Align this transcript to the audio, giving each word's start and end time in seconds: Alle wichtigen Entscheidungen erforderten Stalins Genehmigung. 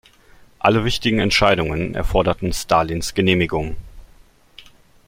Alle 0.57 0.83
wichtigen 0.83 1.19
Entscheidungen 1.19 1.93
erforderten 1.93 2.53
Stalins 2.53 3.13
Genehmigung. 3.13 3.75